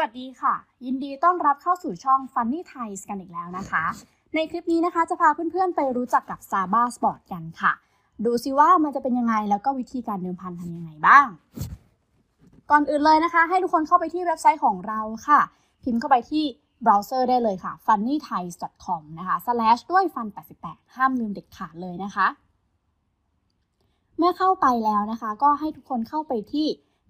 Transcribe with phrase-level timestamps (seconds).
[0.00, 3.84] วัสดีค่ะ ยินดีต้อนรับเข้าสู่ช่อง Funny Thais กันอีกแล้วนะคะ
[4.34, 7.72] ในคลิปนี้นะคะจะพาเพื่อนๆไปรู้จักกับ Saba Sport กันค่ะ
[8.24, 11.26] ดูซิว่ามันจะเป็นยังไงแล้วก็วิธีการเดิมพันทำยังไงบ้าง
[12.70, 15.40] ก่อนอื่นเลยนะคะ ให้ทุกคนเข้าไปที่เว็บไซต์ของเราค่ะ
[15.82, 16.44] พิมพ์เข้าไปที่
[16.82, 20.28] เบราว์เซอร์ได้เลยค่ะ funnythais.com นะคะ slash ด้วย fun
[20.60, 22.26] 88 ห้ามลืมเด็ดขาดเลยนะคะ
[24.18, 26.66] เมื่อเข้าไปแล้วนะคะ ก็ให้ทุกคนเข้าไปที่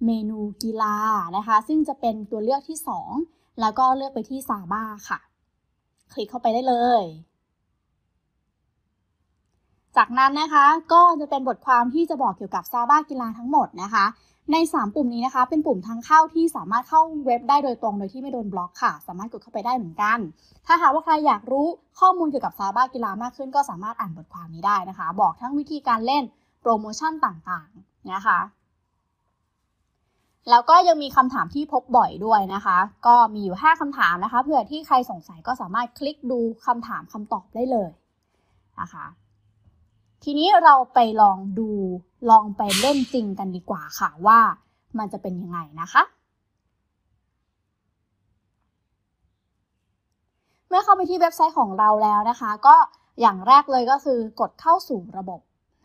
[0.06, 0.96] เมนูกีฬา
[1.36, 2.78] นะคะ ซึ่งจะเป็นตัวเลือกที่
[3.18, 5.18] 2 แล้วก็เลือกไปที่ซาบ้าค่ะ
[6.12, 7.02] คลิกเข้าไปได้เลย
[9.96, 14.04] จากนั้นนะคะก็จะเป็นบทความที่จะบอกเกี่ยวกับซาบ้ากีฬาทั้งหมดนะคะ
[14.52, 20.18] ใน 3 ปุ่มนี้นะคะ เป็นปุ่มทางเข้าที่สามารถเข้าเว็บได้โดยตรงโดยที่ไม่โดนบล็อกค่ะ สามารถกดเข้าไปได้เหมือนกัน
[20.66, 21.66] ถ้าหากว่าใครอยากรู้
[22.00, 26.24] ข้อมูลเกี่ยวกับซาบ้ากีฬามากขึ้น ก็สามารถอ่านบทความนี้ได้นะคะ บอกทั้งวิธีการเล่น
[26.60, 28.38] โปรโมชั่นต่างๆนะคะ
[30.50, 37.90] แล้วก็ยังมีคำถามที่พบบ่อยด้วยนะคะ ก็มีอยู่ 5คำถามนะคะ เผื่อที่ใครสงสัยก็สามารถคลิกดูคำถามคำตอบได้เลย
[38.80, 39.06] นะคะ
[40.24, 41.70] ทีนี้เราไปลองดู
[42.30, 44.40] ลองไปเล่นจริงกันดีกว่าค่ะว่า
[44.98, 46.02] มันจะเป็นยังไงนะคะ
[50.68, 52.76] เมื่อเข้าไปที่เว็บไซต์ของเราแล้วนะคะ ก็
[53.20, 55.40] อย่างแรกเลยก็คือกดเข้าสู่ระบบ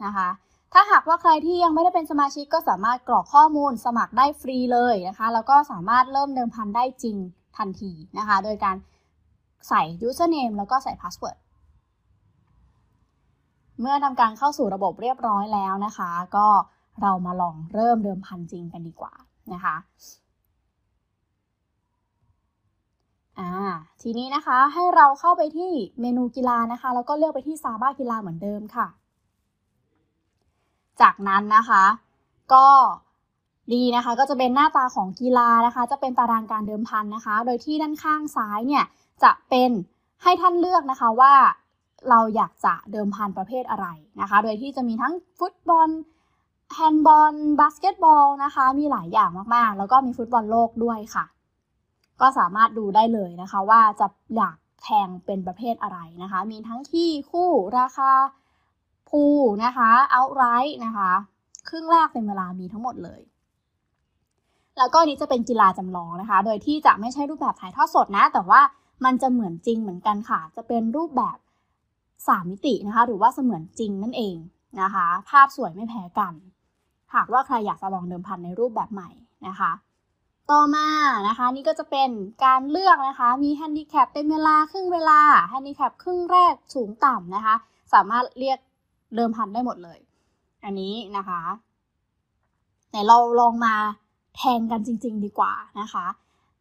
[0.05, 0.29] นะคะ
[0.73, 7.17] ถ้าหากว่าใครที่ยังไม่ได้เป็นสมาชิกก็สามารถกรอกข้อมูลสมัครได้ฟรีเลยนะคะ แล้วก็สามารถเริ่มเดิมพันได้จริง
[7.57, 8.75] ทันทีนะคะ โดยการ
[9.69, 11.37] ใส่ username แล้วก็ใส่ password
[13.79, 16.47] เมื่อทำการเข้าสู่ระบบเรียบร้อยแล้วนะคะ ก็
[17.01, 19.13] เรามาลองเริ่มเดิมพันจริงกันดีกว่า
[19.53, 19.75] นะคะ
[23.39, 23.51] อ่า
[24.01, 28.87] ทีนี้นะคะให้เราเข้าไปที่เมนูกีฬานะคะ แล้วก็เลือกไปที่ซาบ้ากีฬาเหมือนเดิมค่ะ
[31.01, 31.83] จากนั้นนะคะ
[32.53, 32.67] ก็
[33.73, 38.85] ดีนะคะ ก็จะเป็นหน้าตาของกีฬานะคะ จะเป็นตารางการเดิมพันนะคะ โดยที่ด้านข้างซ้ายเนี่ย
[39.23, 39.71] จะเป็น
[40.23, 41.33] ให้ท่านเลือกนะคะว่า
[42.09, 43.87] เราอยากจะเดิมพันประเภทอะไร
[44.21, 45.89] นะคะ โดยที่จะมีทั้งฟุตบอล
[46.73, 51.25] แฮนด์บอลบาสเกตบอลนะคะ มีหลายอย่างมากๆ แล้วก็มีฟุตบอลโลกด้วยค่ะ
[52.21, 54.07] ก็สามารถดูได้เลยนะคะว่าจะ
[54.37, 58.11] อยากแทงเป็นประเภทอะไรนะคะ มีทั้งที่คู่ราคา
[59.13, 59.25] พู
[59.63, 61.11] นะคะเอาไรท์นะคะ
[61.69, 63.21] ครึ่งแรกเป็นเวลามีทั้งหมดเลย
[64.77, 68.61] แล้วก็นี้จะเป็นกีฬาจำลองนะคะ โดยที่จะไม่ใช่รูปแบบถ่ายทอดสดนะ แต่ว่า
[69.05, 71.37] มันจะเหมือนจริงเหมือนกันค่ะ จะเป็นรูปแบบ
[71.93, 74.35] 3มิตินะคะ หรือว่าเสมือนจริงนั่นเอง
[74.81, 76.33] นะคะ ภาพสวยไม่แพ้กัน
[77.15, 79.09] หากว่าใครอยากจะลองเดิมพันในรูปแบบใหม่
[79.47, 79.71] นะคะ
[80.51, 80.87] ต่อมา
[81.27, 82.09] นะคะ นี่ก็จะเป็น
[82.45, 85.19] การเลือกนะคะ มีแฮนดิแคปเต็มเวลาครึ่งเวลา
[85.49, 87.55] แฮนดิแคปครึ่งแรกสูงต่ำนะคะ
[87.93, 88.57] สามารถเลือก
[89.15, 89.99] เดิมพันได้หมดเลย
[90.65, 91.41] อันนี้นะคะ
[92.89, 93.75] ไหนเราลองมา
[94.37, 96.05] แทงกันจริง ๆ ดีกว่านะคะ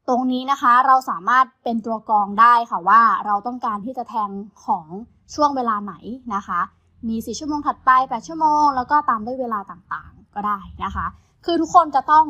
[0.08, 4.30] ตรงนี้นะคะเราสามารถเป็นตัวกรองได้ค่ะว่าเราต้องการที่จะแทง
[4.64, 4.86] ของ
[5.34, 5.94] ช่วงเวลาไหน
[6.34, 6.60] นะคะ
[7.08, 11.06] มี 4 ชั่วโมงถัดไป 8 ชั่วโมง แล้วก็ตามด้วยเวลาต่างๆ ก็ได้นะคะ
[11.44, 12.26] คือทุกคนจะต้อง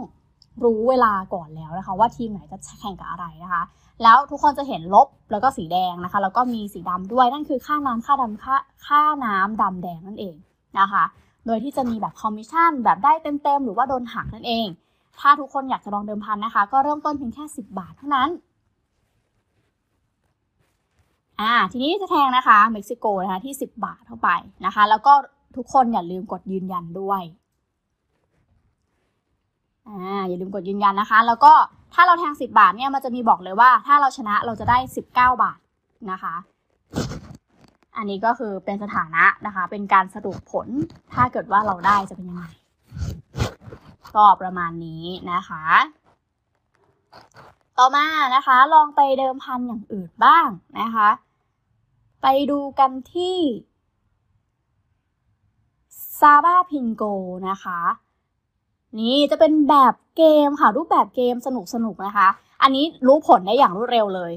[0.64, 3.62] รู้เวลาก่อนแล้วนะคะ ว่าทีมไหนจะแข่งกับอะไรนะคะ
[4.02, 10.36] แล้วทุกคนจะเห็นลบแล้วก็สีแดงนะคะ แล้วก็มีสีดำด้วยนั่นคือค่าน้ำค่าดำค่าค่าน้ำดำแดงนั่นเอง
[10.78, 11.04] นะคะ
[11.46, 14.66] โดยที่จะมีแบบคอมมิชชั่นแบบได้เต็มๆหรือว่าโดนหักนั่นเอง
[15.20, 18.28] ถ้าทุกคนอยากจะลองเดิมพันนะคะ ก็เริ่มต้นเพียงแค่ 10 บาทเท่านั้น
[21.40, 24.28] อ่าทีนี้จะแทงนะคะเม็กซิโกนะคะที่ 10 บาทเข้าไป
[24.66, 25.12] นะคะ แล้วก็
[25.56, 27.22] ทุกคนอย่าลืมกดยืนยันด้วย
[29.92, 31.52] อ่าอย่าลืมกดยืนยันนะคะ แล้วก็
[31.94, 35.58] ถ้าเราแทง 10 บาทเนี่ยมันจะมีบอกเลยว่า ถ้าเราชนะเราจะได้ 19 บาท
[36.10, 36.34] นะคะ
[37.96, 40.68] อันนี้ก็คือเป็นสถานะนะคะ เป็นการสรุปผล
[41.12, 42.44] ถ้าเกิดว่าเราได้จะเป็นยังไง
[44.16, 45.64] ก็ประมาณนี้นะคะ
[47.78, 50.48] ต่อมานะคะ ลองไปเดิมพันอย่างอื่นบ้าง
[50.80, 51.08] นะคะ
[52.22, 53.36] ไปดูกันที่
[56.20, 57.04] ซาบ้าพิงโก
[57.48, 57.80] นะคะ
[59.00, 62.28] นี่จะเป็นแบบเกมค่ะรูปแบบเกมสนุกสนุกนะคะ
[62.62, 64.32] อันนี้รู้ผลได้อย่างรวดเร็วเลย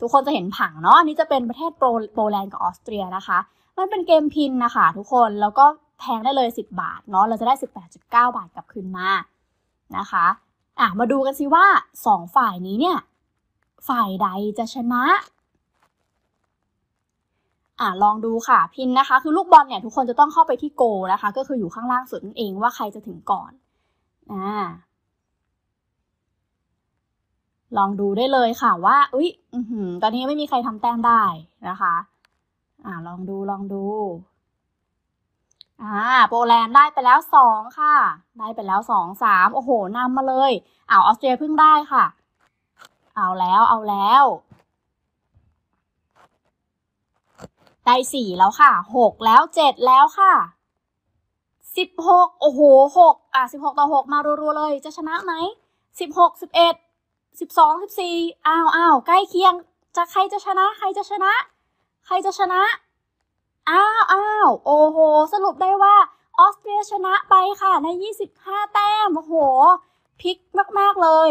[0.00, 1.82] ทุกคนจะเห็นผังเนาะอันนี้จะเป็นประเทศโป
[2.14, 3.38] โปแลนด์กับออสเตรียนะคะ
[3.78, 5.64] มันเป็นเกมพินนะคะทุกคนแล้วก็
[5.98, 7.54] แพงได้เลย 10 บาทเนาะเราจะได้
[7.86, 9.08] 18.9 บาทกลับคืนมา
[9.96, 10.26] นะคะ
[10.80, 11.66] อะมาดูกันสิว่า
[12.02, 12.98] 2 ฝ่ายนี้เนี่ย
[13.88, 14.28] ฝ่ายใด
[14.58, 15.04] จะชนะ
[17.80, 23.50] อะลองดูค่ะพินนะคะ คือลูกบอลเนี่ยทุกคนจะต้องเข้าไปที่โกนะคะ ก็คืออยู่ข้างล่างสุดนั่นเองว่าใครจะถึงก่อน
[24.30, 24.84] อ่า
[27.76, 29.56] ลองดูได้เลยค่ะว่า อุ๊ยอ
[30.02, 31.22] ตอนนี้ไม่มีใครทำแต้มได้
[31.68, 31.94] นะคะ
[32.84, 33.84] อ่า ลองดู ลองดู
[35.82, 35.96] อ่า
[36.28, 37.94] โปแลนด์ได้ไปแล้วสองค่ะ
[38.38, 40.52] ได้ไปแล้วสองสามโอ้โหนำมาเลย
[40.90, 42.04] อ้าวออสเตรียเพิ่งได้ค่ะ
[43.16, 44.24] เอาแล้ว เอาแล้ว
[47.86, 50.32] ได้สี่แล้วค่ะหกแล้วเจ็ดแล้วค่ะ
[51.76, 52.60] สิบหกโอ้โห
[52.98, 55.32] หกอะสิบหกต่อหกมารัวๆเลย จะชนะไหม
[56.00, 56.74] สิบหกสิบเอ็ด
[57.40, 58.16] สิบสองสิบสี่
[58.46, 59.54] อ้าวอ้าวใกล้เคียง
[59.96, 61.32] จะใครจะชนะ ใครจะชนะ
[62.06, 62.62] ใครจะชนะ
[63.70, 64.98] อ้าวอ้าวโอ้โห
[65.32, 65.96] สรุปได้ว่า
[66.38, 67.88] ออสเตรียชนะไปค่ะใน
[68.30, 69.34] 25 แต้ม โอ้โห
[70.20, 70.38] พลิก
[70.78, 71.30] มาก ๆ เลย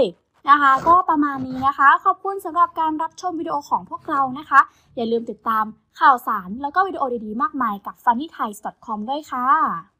[0.49, 4.59] นะคะ ก็ประมาณนี้นะคะ ขอบคุณสำหรับการรับชมวิดีโอของพวกเรานะคะ
[4.95, 5.65] อย่าลืมติดตาม
[5.99, 9.92] ข่าวสารแล้วก็วิดีโอดี ๆ มากมายกับ funnythais.com ด้วยค่ะ